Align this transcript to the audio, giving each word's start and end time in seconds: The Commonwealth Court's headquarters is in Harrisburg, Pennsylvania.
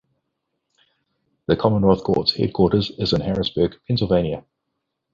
The 1.45 1.55
Commonwealth 1.55 2.03
Court's 2.03 2.35
headquarters 2.35 2.89
is 2.97 3.13
in 3.13 3.21
Harrisburg, 3.21 3.75
Pennsylvania. 3.87 4.43